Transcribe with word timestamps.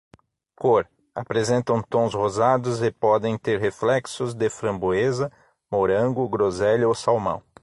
Cor: 0.55 0.89
apresentam 1.13 1.79
tons 1.83 2.13
rosados 2.15 2.81
e 2.81 2.91
podem 2.91 3.37
ter 3.37 3.59
reflexos 3.59 4.33
de 4.33 4.49
framboesa, 4.49 5.31
morango, 5.71 6.27
groselha 6.27 6.87
ou 6.87 6.95
salmão. 6.95 7.43